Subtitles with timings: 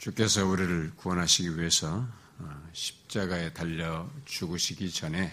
[0.00, 5.30] 주께서 우리를 구원하시기 위해서 어, 십자가에 달려 죽으시기 전에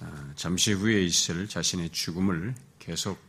[0.00, 3.20] 어, 잠시 후에 있을 자신의 죽음을 계속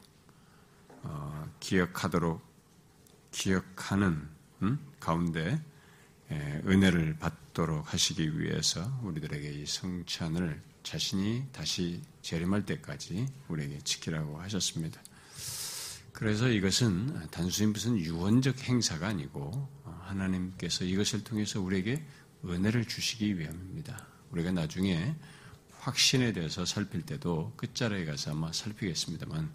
[1.03, 2.41] 어, 기억하도록
[3.31, 4.29] 기억하는
[4.61, 4.79] 음?
[5.01, 5.61] 가운데
[6.31, 15.01] 은혜를 받도록 하시기 위해서 우리들에게 이 성찬을 자신이 다시 재림할 때까지 우리에게 지키라고 하셨습니다.
[16.15, 19.67] 그래서 이것은 단순히 무슨 유언적 행사가 아니고
[20.05, 22.03] 하나님께서 이것을 통해서 우리에게
[22.45, 24.05] 은혜를 주시기 위함입니다.
[24.31, 25.15] 우리가 나중에
[25.79, 29.53] 확신에 대해서 살필 때도 끝자락에 가서 아마 살피겠습니다만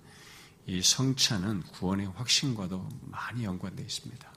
[0.66, 4.32] 이 성찬은 구원의 확신과도 많이 연관되어 있습니다.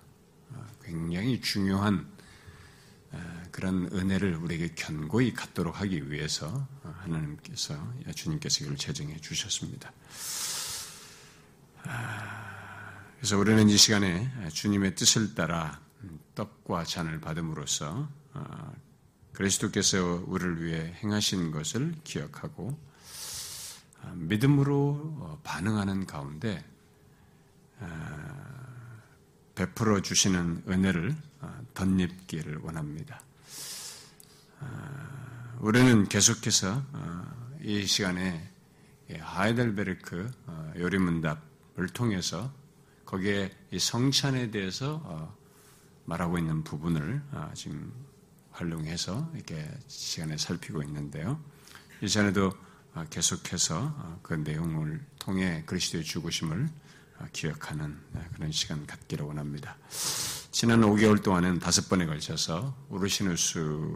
[0.51, 2.07] 어, 굉장히 중요한
[3.11, 9.91] 어, 그런 은혜를 우리에게 견고히 갖도록 하기 위해서 하나님께서 주님께서 이걸 제정해 주셨습니다.
[11.83, 15.79] 아, 그래서 우리는 이 시간에 주님의 뜻을 따라
[16.35, 18.73] 떡과 잔을 받음으로써 어,
[19.33, 22.77] 그리스도께서 우리를 위해 행하신 것을 기억하고
[24.01, 26.63] 어, 믿음으로 어, 반응하는 가운데
[29.55, 31.13] 베풀어 주시는 은혜를
[31.73, 33.19] 덧입기를 원합니다.
[35.59, 36.81] 우리는 계속해서
[37.61, 38.49] 이 시간에
[39.19, 40.31] 하이델베르크
[40.77, 42.53] 요리문답을 통해서
[43.05, 45.35] 거기에 성찬에 대해서
[46.05, 47.91] 말하고 있는 부분을 아, 지금
[48.51, 51.39] 활용해서 이렇게 시간에 살피고 있는데요.
[52.01, 52.51] 이전에도
[52.93, 56.69] 아, 계속해서 아, 그 내용을 통해 그리스도의 죽으심을
[57.31, 57.97] 기억하는
[58.33, 59.77] 그런 시간 갖기를 원합니다.
[60.51, 63.93] 지난 5개월 동안은 다섯 번에 걸쳐서 우르시누스가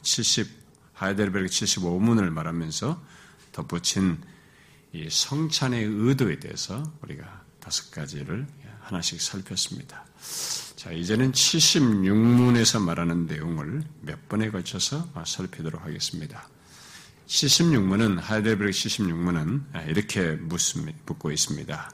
[0.00, 0.48] 70
[0.94, 3.02] 하이델베르크 75문을 말하면서
[3.52, 4.22] 덧붙인
[4.92, 8.46] 이 성찬의 의도에 대해서 우리가 다섯 가지를
[8.80, 10.06] 하나씩 살폈습니다.
[10.78, 16.48] 자, 이제는 76문에서 말하는 내용을 몇 번에 걸쳐서 살피도록 하겠습니다.
[17.26, 21.90] 76문은, 하이델베르 76문은 이렇게 묻고 있습니다.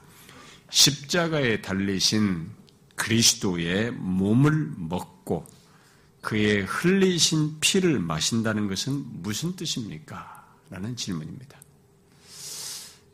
[0.69, 2.51] 십자가에 달리신
[2.95, 5.47] 그리스도의 몸을 먹고
[6.21, 10.47] 그의 흘리신 피를 마신다는 것은 무슨 뜻입니까?
[10.69, 11.59] 라는 질문입니다.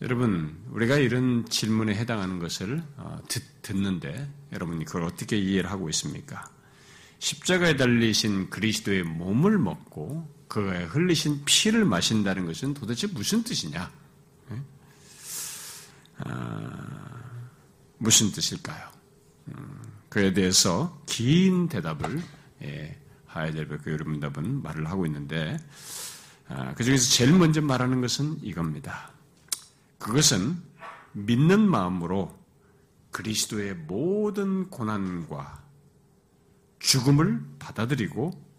[0.02, 3.42] 여러분, 우리가 이런 질문에 해당하는 것을 어, 듣,
[3.76, 6.50] 는데 여러분이 그걸 어떻게 이해를 하고 있습니까?
[7.18, 13.92] 십자가에 달리신 그리스도의 몸을 먹고 그에 흘리신 피를 마신다는 것은 도대체 무슨 뜻이냐?
[14.48, 14.62] 네?
[16.18, 17.20] 아,
[17.98, 18.88] 무슨 뜻일까요?
[19.48, 22.20] 음, 그에 대해서 긴 대답을
[22.62, 25.56] 예, 하이델베르크 여러분 답은 말을 하고 있는데
[26.48, 29.12] 아, 그 중에서 제일 먼저 말하는 것은 이겁니다.
[30.00, 30.60] 그것은
[31.12, 32.36] 믿는 마음으로
[33.12, 35.62] 그리스도의 모든 고난과
[36.78, 38.50] 죽음을 받아들이고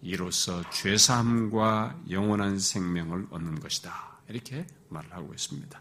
[0.00, 4.20] 이로써 죄사함과 영원한 생명을 얻는 것이다.
[4.28, 5.80] 이렇게 말을 하고 있습니다.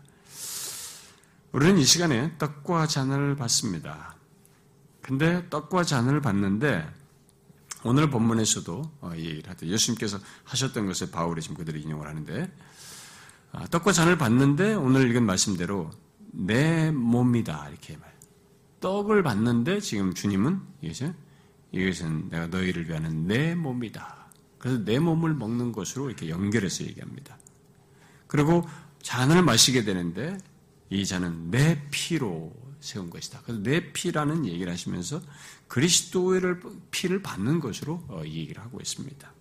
[1.53, 4.17] 우리는 이 시간에 떡과 잔을 받습니다.
[5.01, 6.87] 근데 떡과 잔을 받는데
[7.83, 9.65] 오늘 본문에서도 어, 이 얘기를 하죠.
[9.65, 12.78] 예수님께서 하셨던 것을 바울이 지금 그들이 인용을 하는데 아,
[13.71, 15.89] 떡과 잔을 받는데 오늘 읽은 말씀대로
[16.31, 18.09] 내 몸이다 이렇게 말.
[18.79, 21.13] 떡을 받는데 지금 주님은 이것은
[21.71, 24.27] 이것은 내가 너희를 위하는 내 몸이다.
[24.57, 27.37] 그래서 내 몸을 먹는 것으로 이렇게 연결해서 얘기합니다.
[28.27, 28.67] 그리고
[29.01, 30.37] 잔을 마시게 되는데
[30.89, 33.41] 이 잔은 내 피로 세운 것이다.
[33.43, 35.21] 그래서 내 피라는 얘기를 하시면서
[35.67, 36.55] 그리스도의
[36.91, 39.33] 피를 받는 것으로 어, 이 얘기를 하고 있습니다.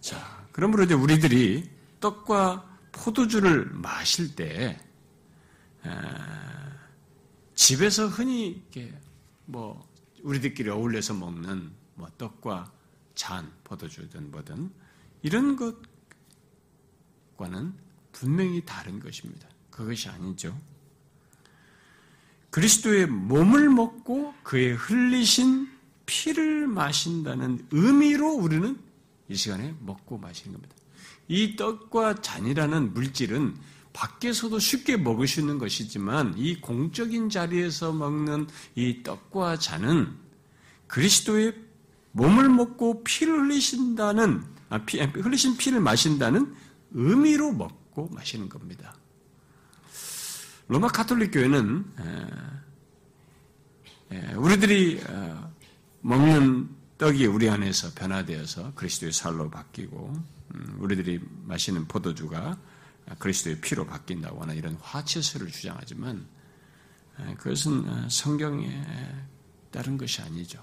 [0.00, 1.70] 자, 그러므로 이제 우리들이
[2.00, 4.78] 떡과 포도주를 마실 때
[7.54, 8.92] 집에서 흔히 이렇게
[9.46, 9.88] 뭐
[10.22, 12.72] 우리들끼리 어울려서 먹는 뭐 떡과
[13.14, 14.70] 잔, 포도주든 뭐든
[15.22, 15.56] 이런
[17.36, 17.74] 것과는
[18.12, 19.48] 분명히 다른 것입니다.
[19.70, 20.58] 그것이 아니죠.
[22.50, 25.70] 그리스도의 몸을 먹고 그의 흘리신
[26.06, 28.78] 피를 마신다는 의미로 우리는
[29.28, 30.74] 이 시간에 먹고 마시는 겁니다.
[31.28, 33.56] 이 떡과 잔이라는 물질은
[33.92, 40.16] 밖에서도 쉽게 먹을 수 있는 것이지만 이 공적인 자리에서 먹는 이 떡과 잔은
[40.86, 41.54] 그리스도의
[42.12, 46.54] 몸을 먹고 피를 흘리신다는 아, 피, 흘리신 피를 마신다는
[46.92, 48.94] 의미로 먹고 마시는 겁니다.
[50.68, 51.84] 로마 카톨릭 교회는
[54.36, 55.52] 우리들이 어,
[56.00, 56.68] 먹는
[56.98, 60.24] 떡이 우리 안에서 변화되어서 그리스도의 살로 바뀌고 음,
[60.78, 62.58] 우리들이 마시는 포도주가
[63.18, 66.26] 그리스도의 피로 바뀐다고 하는 이런 화채설을 주장하지만
[67.38, 68.84] 그것은 어, 성경에
[69.70, 70.62] 다른 것이 아니죠.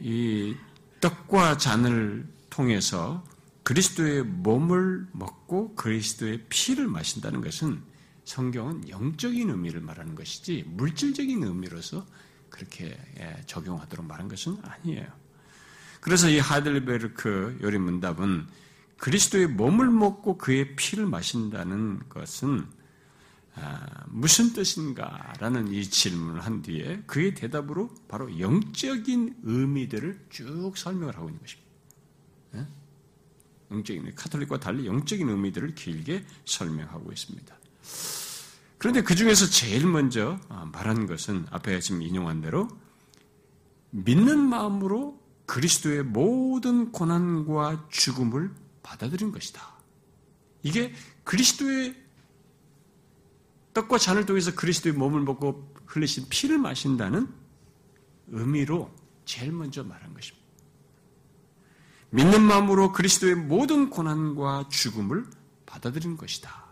[0.00, 0.56] 이
[1.00, 3.24] 떡과 잔을 통해서
[3.62, 7.82] 그리스도의 몸을 먹고 그리스도의 피를 마신다는 것은
[8.24, 12.06] 성경은 영적인 의미를 말하는 것이지 물질적인 의미로서
[12.48, 15.06] 그렇게 예, 적용하도록 말한 것은 아니에요.
[16.00, 18.46] 그래서 이 하델베르크 요리 문답은
[18.96, 22.66] 그리스도의 몸을 먹고 그의 피를 마신다는 것은
[23.54, 31.28] 아, 무슨 뜻인가라는 이 질문을 한 뒤에 그의 대답으로 바로 영적인 의미들을 쭉 설명을 하고
[31.28, 31.70] 있는 것입니다.
[32.54, 32.66] 예?
[33.70, 37.58] 영적인 카톨릭과 달리 영적인 의미들을 길게 설명하고 있습니다.
[38.78, 42.68] 그런데 그 중에서 제일 먼저 아, 말한 것은 앞에 지금 인용한 대로
[43.90, 45.19] 믿는 마음으로
[45.50, 48.54] 그리스도의 모든 고난과 죽음을
[48.84, 49.60] 받아들인 것이다.
[50.62, 50.94] 이게
[51.24, 51.96] 그리스도의
[53.74, 57.28] 떡과 잔을 통해서 그리스도의 몸을 먹고 흘리신 피를 마신다는
[58.28, 58.94] 의미로
[59.24, 60.46] 제일 먼저 말한 것입니다.
[62.10, 65.26] 믿는 마음으로 그리스도의 모든 고난과 죽음을
[65.66, 66.64] 받아들인 것이다.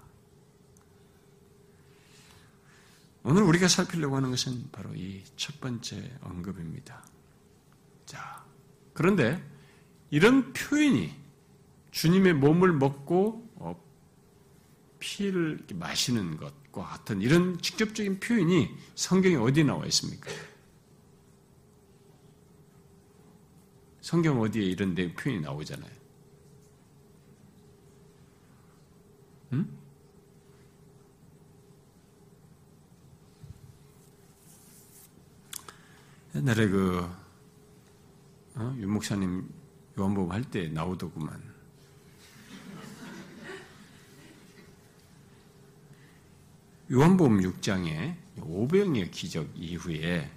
[3.25, 7.18] 오늘 우리가 살피려고 하는 것은 바로 이 첫 번째 언급입니다.
[8.99, 9.41] 자, 그런데
[10.11, 11.15] 이런 표현이
[11.93, 13.81] 주님의 몸을 먹고 어,
[14.99, 20.29] 피를 마시는 것과 같은 이런 직접적인 표현이 성경에 어디 나와 있습니까?
[24.01, 25.93] 성경 어디에 이런 데 표현이 나오잖아요.
[29.53, 29.79] 응?
[36.35, 37.09] 옛날에 그
[38.59, 38.75] 어?
[38.79, 39.49] 윤 목사님
[39.99, 41.41] 요한복음 할 때 나오더구만.
[46.91, 50.31] 요한복음 6장에 오병의 기적 이후에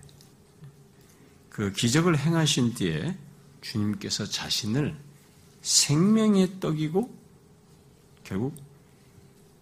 [1.50, 3.18] 그 기적을 행하신 뒤에
[3.62, 4.98] 주님께서 자신을
[5.62, 7.16] 생명의 떡이고
[8.24, 8.56] 결국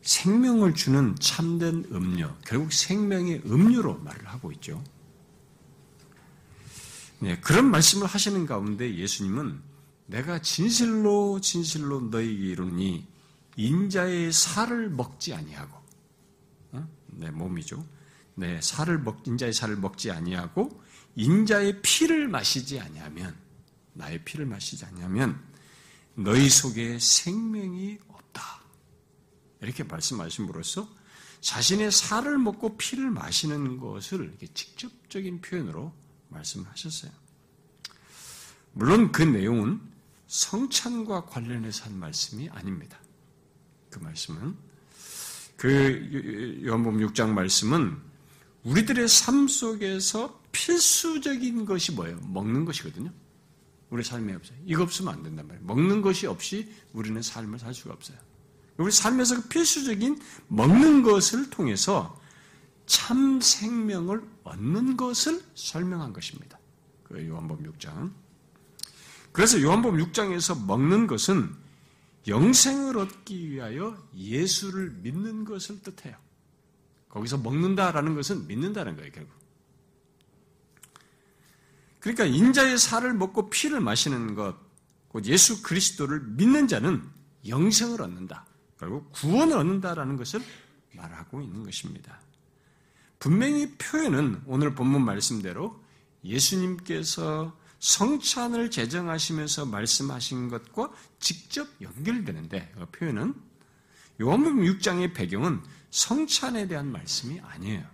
[0.01, 4.81] 생명을 주는 참된 음료, 결국 생명의 음료로 말을 하고 있죠.
[7.21, 9.61] 네, 그런 말씀을 하시는 가운데 예수님은
[10.05, 13.07] 내가 진실로 진실로 너희에게 이르니
[13.57, 15.77] 인자의 살을 먹지 아니하고
[16.71, 16.87] 어?
[17.07, 17.85] 내 몸이죠.
[18.35, 20.81] 내 살을 먹 인자의 살을 먹지 아니하고
[21.15, 23.35] 인자의 피를 마시지 아니하면
[23.93, 25.43] 나의 피를 마시지 아니하면
[26.15, 28.61] 너희 속에 생명이 없다.
[29.61, 30.87] 이렇게 말씀하심으로써
[31.41, 35.93] 자신의 살을 먹고 피를 마시는 것을 직접적인 표현으로
[36.29, 37.11] 말씀하셨어요.
[38.73, 39.81] 물론 그 내용은
[40.27, 42.99] 성찬과 관련해서 한 말씀이 아닙니다.
[43.89, 44.55] 그 말씀은
[45.57, 47.97] 그 요한복음 6장 말씀은
[48.63, 52.19] 우리들의 삶 속에서 필수적인 것이 뭐예요?
[52.21, 53.11] 먹는 것이거든요.
[53.89, 54.57] 우리 삶에 없어요.
[54.65, 55.65] 이거 없으면 안 된단 말이에요.
[55.65, 58.17] 먹는 것이 없이 우리는 삶을 살 수가 없어요.
[58.77, 62.18] 우리 삶에서 그 필수적인 먹는 것을 통해서
[62.89, 66.59] 참 생명을 얻는 것을 설명한 것입니다.
[67.03, 68.11] 그 요한복음 6장.
[69.31, 71.55] 그래서 요한복음 6장에서 먹는 것은
[72.27, 76.17] 영생을 얻기 위하여 예수를 믿는 것을 뜻해요.
[77.09, 79.33] 거기서 먹는다라는 것은 믿는다는 거예요, 결국.
[81.99, 84.55] 그러니까 인자의 살을 먹고 피를 마시는 것,
[85.09, 87.07] 곧 예수 그리스도를 믿는 자는
[87.47, 88.47] 영생을 얻는다.
[88.79, 90.41] 결국 구원을 얻는다라는 것을
[90.93, 92.19] 말하고 있는 것입니다.
[93.19, 95.83] 분명히 표현은 오늘 본문 말씀대로
[96.23, 103.35] 예수님께서 성찬을 제정하시면서 말씀하신 것과 직접 연결되는데 그 표현은
[104.21, 105.61] 요한복음 6장의 배경은
[105.91, 107.85] 성찬에 대한 말씀이 아니에요.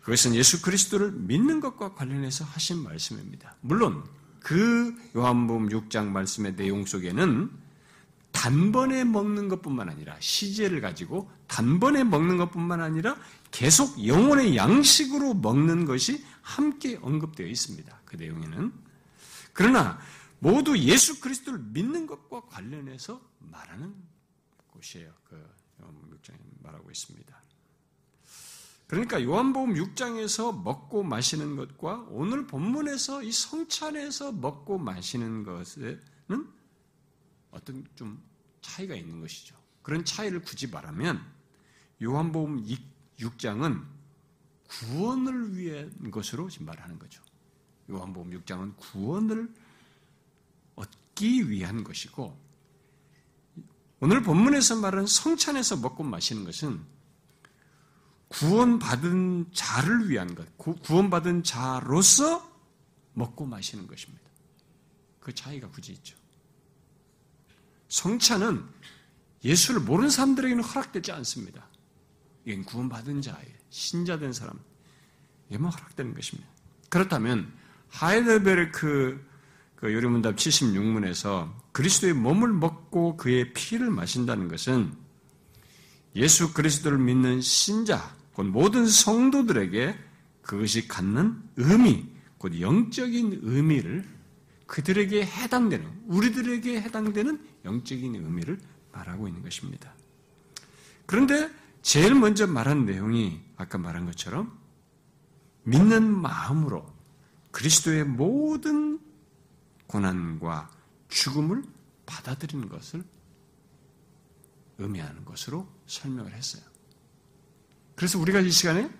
[0.00, 3.56] 그것은 예수 그리스도를 믿는 것과 관련해서 하신 말씀입니다.
[3.60, 4.04] 물론
[4.40, 7.50] 그 요한복음 6장 말씀의 내용 속에는
[8.32, 13.16] 단번에 먹는 것뿐만 아니라 시제를 가지고 단번에 먹는 것뿐만 아니라
[13.50, 18.00] 계속 영혼의 양식으로 먹는 것이 함께 언급되어 있습니다.
[18.04, 18.72] 그 내용에는.
[19.52, 20.00] 그러나
[20.38, 23.94] 모두 예수 그리스도를 믿는 것과 관련해서 말하는
[24.72, 25.12] 곳이에요.
[25.28, 25.36] 그
[25.80, 27.42] 요한복음 6장에 말하고 있습니다.
[28.88, 36.00] 그러니까 요한복음 6장에서 먹고 마시는 것과 오늘 본문에서 이 성찬에서 먹고 마시는 것은
[37.52, 38.20] 어떤 좀
[38.60, 39.54] 차이가 있는 것이죠.
[39.82, 41.24] 그런 차이를 굳이 말하면
[42.02, 42.66] 요한복음
[43.18, 43.84] 6장은
[44.68, 47.22] 구원을 위한 것으로 지금 말하는 거죠.
[47.90, 49.52] 요한복음 6장은 구원을
[50.74, 52.36] 얻기 위한 것이고
[54.00, 56.84] 오늘 본문에서 말하는 성찬에서 먹고 마시는 것은
[58.28, 62.50] 구원받은 자를 위한 것, 구원받은 자로서
[63.12, 64.24] 먹고 마시는 것입니다.
[65.20, 66.16] 그 차이가 굳이 있죠.
[67.92, 68.64] 성찬은
[69.44, 71.68] 예수를 모르는 사람들에게는 허락되지 않습니다.
[72.46, 73.54] 이건 구원받은 자예요.
[73.68, 74.58] 신자된 사람.
[75.50, 76.48] 이게만 허락되는 것입니다.
[76.88, 77.52] 그렇다면
[77.90, 79.26] 하이델베르크
[79.76, 84.94] 그 요리문답 76문에서 그리스도의 몸을 먹고 그의 피를 마신다는 것은
[86.16, 89.98] 예수 그리스도를 믿는 신자, 곧 모든 성도들에게
[90.40, 92.06] 그것이 갖는 의미,
[92.38, 94.08] 곧 영적인 의미를
[94.66, 98.60] 그들에게 해당되는, 우리들에게 해당되는 영적인 의미를
[98.92, 99.94] 말하고 있는 것입니다.
[101.06, 101.50] 그런데
[101.82, 104.58] 제일 먼저 말한 내용이 아까 말한 것처럼
[105.64, 106.86] 믿는 마음으로
[107.50, 109.00] 그리스도의 모든
[109.86, 110.70] 고난과
[111.08, 111.62] 죽음을
[112.06, 113.04] 받아들이는 것을
[114.78, 116.62] 의미하는 것으로 설명을 했어요.
[117.94, 118.90] 그래서 우리가 이 시간에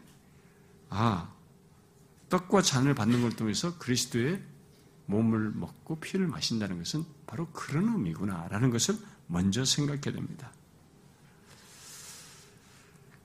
[0.91, 1.33] 아
[2.29, 4.43] 떡과 잔을 받는 걸 통해서 그리스도의
[5.13, 10.51] 몸을 먹고 피를 마신다는 것은 바로 그런 의미구나라는 것을 먼저 생각해야 됩니다.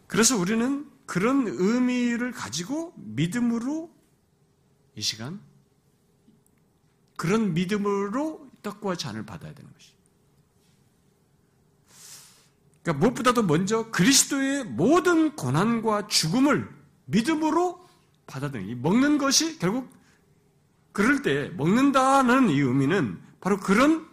[0.07, 3.89] 그래서 우리는 그런 의미를 가지고 믿음으로
[4.95, 5.39] 이 시간
[7.15, 9.91] 그런 믿음으로 떡과 잔을 받아야 되는 것이.
[12.83, 16.69] 그러니까 무엇보다도 먼저 그리스도의 모든 고난과 죽음을
[17.05, 17.87] 믿음으로
[18.27, 19.96] 받아들이는 먹는 것이 결국
[20.97, 24.09] 그럴 때 먹는다는 이 의미는 바로 그런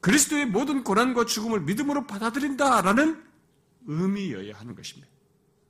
[0.00, 3.22] 그리스도의 모든 고난과 죽음을 믿음으로 받아들인다라는
[3.86, 5.12] 의미여야 하는 것입니다.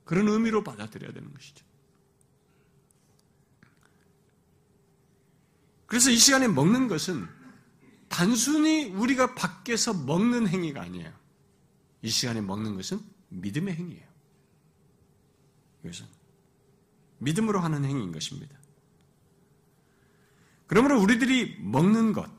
[0.05, 1.65] 그런 의미로 받아들여야 되는 것이죠.
[5.87, 7.27] 그래서 이 시간에 먹는 것은
[8.07, 11.11] 단순히 우리가 밖에서 먹는 행위가 아니에요.
[12.01, 14.07] 이 시간에 먹는 것은 믿음의 행위예요.
[15.83, 16.05] 이것은
[17.17, 18.56] 믿음으로 하는 행위인 것입니다.
[20.67, 22.29] 그러므로 우리들이 먹는 것,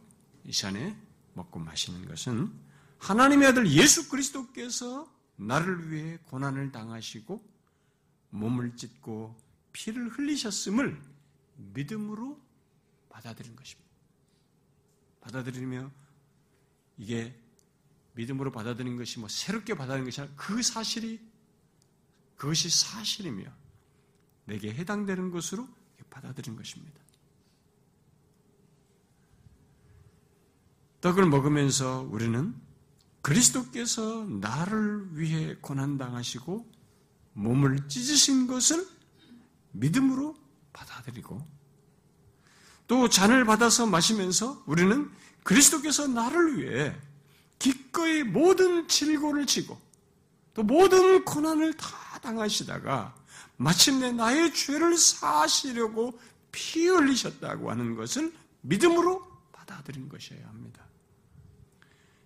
[0.44, 0.96] 이 시간에
[1.34, 2.52] 먹고 마시는 것은
[2.98, 7.42] 하나님의 아들 예수 그리스도께서 나를 위해 고난을 당하시고
[8.30, 9.36] 몸을 찢고
[9.72, 11.00] 피를 흘리셨음을
[11.56, 12.40] 믿음으로
[13.08, 13.88] 받아들인 것입니다.
[15.20, 15.90] 받아들이며
[16.98, 17.38] 이게
[18.14, 21.20] 믿음으로 받아들인 것이 뭐 새롭게 받아들인 것이 아니라 그 사실이
[22.36, 23.44] 그것이 사실이며
[24.44, 25.68] 내게 해당되는 것으로
[26.10, 27.00] 받아들인 것입니다.
[31.00, 32.54] 떡을 먹으면서 우리는
[33.22, 36.66] 그리스도께서 나를 위해 고난당하시고
[37.34, 38.86] 몸을 찢으신 것을
[39.72, 40.36] 믿음으로
[40.72, 41.46] 받아들이고
[42.88, 45.10] 또 잔을 받아서 마시면서 우리는
[45.44, 46.96] 그리스도께서 나를 위해
[47.58, 49.78] 기꺼이 모든 질고를 지고
[50.54, 53.14] 또 모든 고난을 다 당하시다가
[53.56, 56.18] 마침내 나의 죄를 사시려고
[56.50, 59.37] 피 흘리셨다고 하는 것을 믿음으로
[59.68, 60.84] 받아들인 것이어야 합니다.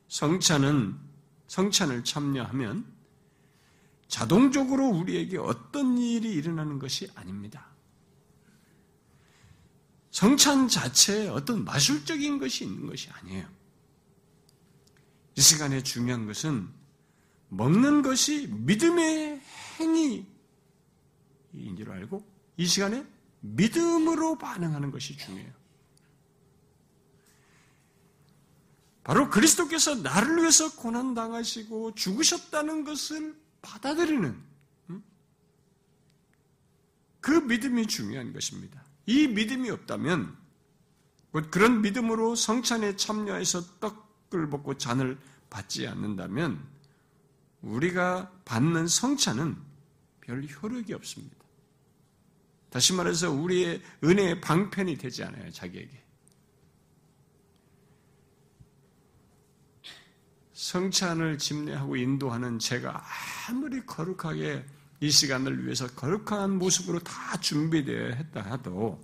[0.08, 0.98] 성찬은
[1.48, 2.86] 성찬을 참여하면
[4.08, 7.66] 자동적으로 우리에게 어떤 일이 일어나는 것이 아닙니다.
[10.10, 13.48] 성찬 자체에 어떤 마술적인 것이 있는 것이 아니에요.
[15.36, 16.68] 이 시간에 중요한 것은
[17.48, 19.40] 먹는 것이 믿음의
[19.80, 20.26] 행위인
[21.76, 22.26] 줄 알고
[22.58, 23.06] 이 시간에
[23.40, 25.61] 믿음으로 반응하는 것이 중요해요.
[29.04, 34.40] 바로 그리스도께서 나를 위해서 고난당하시고 죽으셨다는 것을 받아들이는
[34.90, 35.04] 음?
[37.20, 38.84] 그 믿음이 중요한 것입니다.
[39.06, 40.36] 이 믿음이 없다면
[41.50, 45.18] 그런 믿음으로 성찬에 참여해서 떡을 먹고 잔을
[45.50, 46.62] 받지 않는다면
[47.62, 49.56] 우리가 받는 성찬은
[50.20, 51.36] 별 효력이 없습니다.
[52.70, 56.01] 다시 말해서 우리의 은혜의 방편이 되지 않아요, 자기에게.
[60.62, 63.04] 성찬을 집례하고 인도하는 제가
[63.48, 64.64] 아무리 거룩하게
[65.00, 69.02] 이 시간을 위해서 거룩한 모습으로 다 준비되어 했다 하도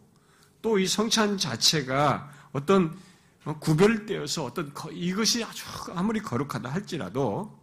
[0.62, 2.96] 또 이 성찬 자체가 어떤
[3.58, 7.58] 구별되어서 어떤 이것이 아주 아무리 거룩하다 할지라도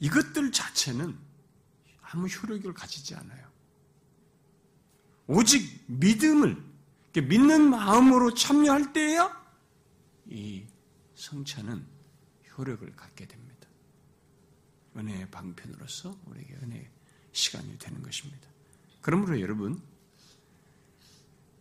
[0.00, 1.16] 이것들 자체는
[2.02, 3.46] 아무 효력을 가지지 않아요.
[5.28, 6.60] 오직 믿음을
[7.14, 9.40] 믿는 마음으로 참여할 때야
[10.28, 10.64] 이
[11.22, 11.86] 성찬은
[12.58, 13.68] 효력을 갖게 됩니다.
[14.96, 16.90] 은혜의 방편으로서 우리에게 은혜의
[17.30, 18.48] 시간이 되는 것입니다.
[19.00, 19.80] 그러므로 여러분,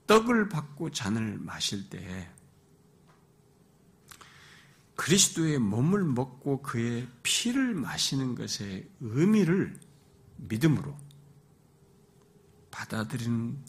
[0.07, 2.29] 떡을 받고 잔을 마실 때
[4.95, 9.79] 그리스도의 몸을 먹고 그의 피를 마시는 것의 의미를
[10.37, 10.97] 믿음으로
[12.71, 13.63] 받아들이는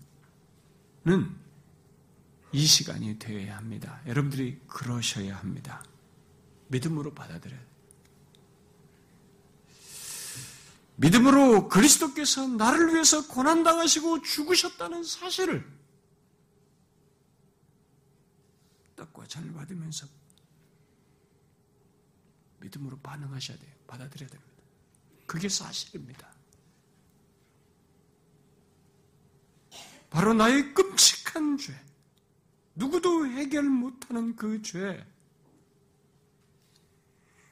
[2.52, 4.00] 이 시간이 되어야 합니다.
[4.06, 5.82] 여러분들이 그러셔야 합니다.
[6.68, 7.72] 믿음으로 받아들여야 돼요.
[10.96, 15.66] 믿음으로 그리스도께서 나를 위해서 고난당하시고 죽으셨다는 사실을
[18.96, 20.06] 떡과 잔을 받으면서
[22.60, 23.72] 믿음으로 반응하셔야 돼요.
[23.86, 24.52] 받아들여야 됩니다.
[25.26, 26.30] 그게 사실입니다.
[30.10, 31.74] 바로 나의 끔찍한 죄,
[32.74, 35.04] 누구도 해결 못하는 그 죄,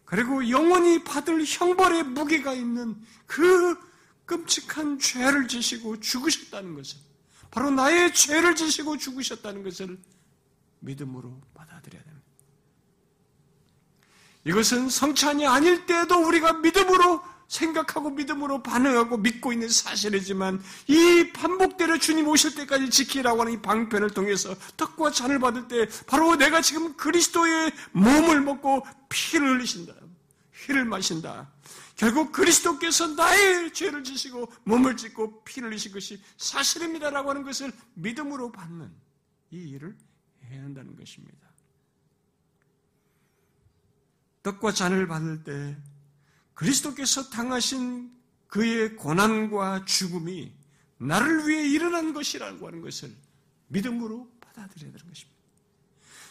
[0.04, 3.78] 그리고 영원히 받을 형벌의 무게가 있는 그
[4.26, 6.98] 끔찍한 죄를 지시고 죽으셨다는 것을,
[7.50, 9.98] 바로 나의 죄를 지시고 죽으셨다는 것을
[10.80, 12.26] 믿음으로 받아들여야 됩니다.
[14.44, 22.28] 이것은 성찬이 아닐 때에도 우리가 믿음으로 생각하고 믿음으로 반응하고 믿고 있는 사실이지만 이 반복대로 주님
[22.28, 27.72] 오실 때까지 지키라고 하는 이 방편을 통해서 떡과 잔을 받을 때 바로 내가 지금 그리스도의
[27.90, 29.94] 몸을 먹고 피를 흘리신다.
[30.52, 31.50] 피를 마신다.
[31.96, 38.90] 결국 그리스도께서 나의 죄를 지시고 몸을 찢고 피를 흘리신 것이 사실입니다라고 하는 것을 믿음으로 받는
[39.50, 39.96] 이 일을
[40.44, 41.50] 해야 한다는 것입니다.
[44.44, 45.76] 떡과 잔을 받을 때
[46.60, 48.12] 그리스도께서 당하신
[48.46, 50.52] 그의 고난과 죽음이
[50.98, 53.16] 나를 위해 일어난 것이라고 하는 것을
[53.68, 55.40] 믿음으로 받아들여야 되는 것입니다.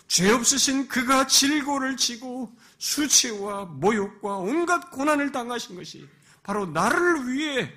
[0.07, 6.07] 죄 없으신 그가 질고를 지고 수치와 모욕과 온갖 고난을 당하신 것이
[6.43, 7.74] 바로 나를 위해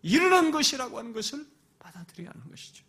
[0.00, 1.46] 일어난 것이라고 하는 것을
[1.80, 2.82] 받아들여야 하는 것이죠.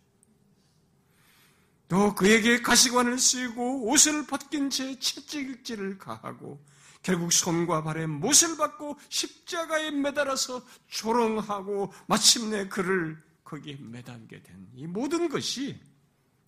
[1.88, 6.64] 또 그에게 가시관을 쓰고 옷을 벗긴 채 채찍질을 가하고
[7.02, 15.28] 결국 손과 발에 못을 받고 십자가에 매달아서 조롱하고 마침내 그를 거기에 매달게 된 이 모든
[15.28, 15.78] 것이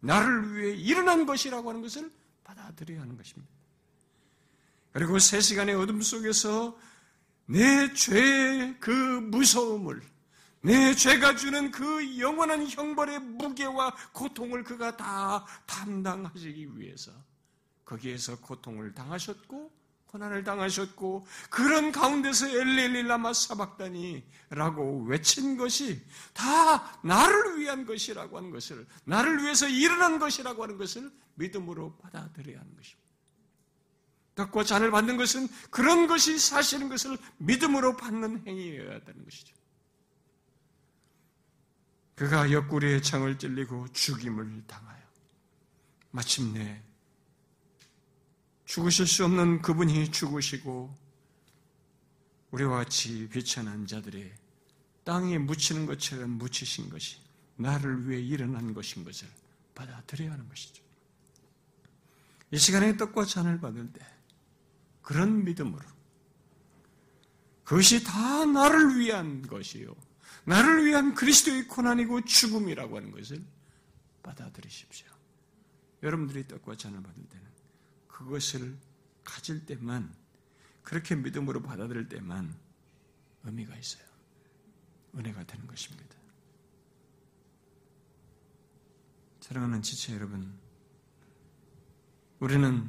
[0.01, 2.11] 나를 위해 일어난 것이라고 하는 것을
[2.45, 3.53] 받아들여야 하는 것입니다.
[4.93, 6.77] 그리고 세 시간의 어둠 속에서
[7.47, 10.01] 내 죄의 그 무서움을
[10.62, 17.12] 내 죄가 주는 그 영원한 형벌의 무게와 고통을 그가 다 담당하시기 위해서
[17.85, 19.71] 거기에서 고통을 당하셨고
[20.12, 29.42] 고난을 당하셨고 그런 가운데서 엘렐릴라마 사박다니라고 외친 것이 다 나를 위한 것이라고 하는 것을 나를
[29.42, 33.03] 위해서 일어난 것이라고 하는 것을 믿음으로 받아들여야 하는 것입니다.
[34.35, 39.57] 떡과 잔을 받는 것은 그런 것이 사실인 것을 믿음으로 받는 행위여야 한다는 것이죠.
[42.16, 45.01] 그가 옆구리에 창을 찔리고 죽임을 당하여
[46.11, 46.83] 마침내
[48.64, 50.94] 죽으실 수 없는 그분이 죽으시고
[52.53, 54.33] 우리와 같이 비천한 자들의
[55.05, 57.18] 땅에 묻히는 것처럼 묻히신 것이
[57.57, 59.29] 나를 위해 일어난 것인 것을
[59.75, 60.83] 받아들여야 하는 것이죠.
[62.51, 64.05] 이 시간에 떡과 잔을 받을 때
[65.01, 65.83] 그런 믿음으로
[67.64, 69.94] 그것이 다 나를 위한 것이요.
[70.44, 73.42] 나를 위한 그리스도의 고난이고 죽음이라고 하는 것을
[74.22, 75.07] 받아들이십시오.
[76.03, 77.52] 여러분들이 떡과 잔을 받을 때는
[78.25, 78.79] 그것을
[79.25, 80.15] 가질 때만
[80.83, 82.57] 그렇게 믿음으로 받아들일 때만
[83.45, 84.05] 의미가 있어요.
[85.15, 86.17] 은혜가 되는 것입니다.
[89.41, 90.59] 사랑하는 지체 여러분,
[92.39, 92.89] 우리는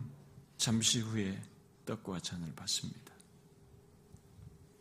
[0.58, 1.42] 잠시 후에
[1.86, 3.14] 떡과 잔을 받습니다.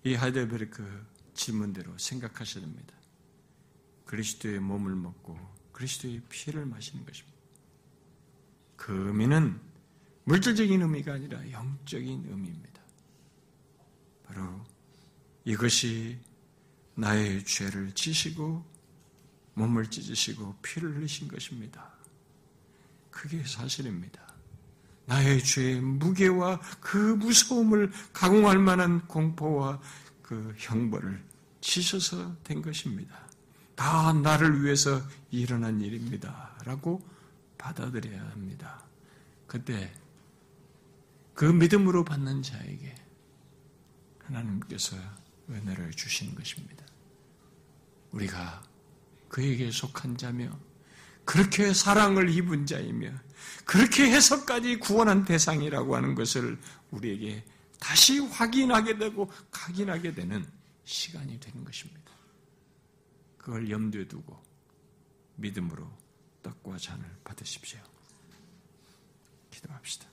[0.05, 2.95] 이 하이델베르크 질문대로 생각하셔야 됩니다.
[4.05, 5.39] 그리스도의 몸을 먹고
[5.73, 7.39] 그리스도의 피를 마시는 것입니다.
[8.77, 9.72] 그 의미는
[10.25, 12.83] 물질적인 의미가 아니라 영적인 의미입니다.
[14.25, 14.65] 바로
[15.45, 16.19] 이것이
[16.95, 18.65] 나의 죄를 지시고
[19.55, 21.93] 몸을 찢으시고 피를 흘리신 것입니다.
[23.11, 24.23] 그게 사실입니다.
[25.07, 29.81] 나의 죄의 무게와 그 무서움을 가공할 만한 공포와
[30.23, 31.23] 그 형벌을
[31.61, 33.15] 치셔서 된 것입니다.
[33.75, 36.57] 다 나를 위해서 일어난 일입니다.
[36.65, 37.07] 라고
[37.59, 38.85] 받아들여야 합니다.
[39.47, 39.93] 그때
[41.35, 42.95] 그 믿음으로 받는 자에게
[44.21, 44.97] 하나님께서
[45.49, 46.85] 은혜를 주시는 것입니다.
[48.13, 48.63] 우리가
[49.29, 50.59] 그에게 속한 자며
[51.25, 53.11] 그렇게 사랑을 입은 자이며
[53.65, 56.59] 그렇게 해서까지 구원한 대상이라고 하는 것을
[56.91, 57.45] 우리에게
[57.81, 60.47] 다시 확인하게 되고 각인하게 되는
[60.85, 62.13] 시간이 되는 것입니다.
[63.39, 64.41] 그걸 염두에 두고
[65.37, 65.91] 믿음으로
[66.43, 67.81] 떡과 잔을 받으십시오.
[69.51, 70.12] 기도합시다.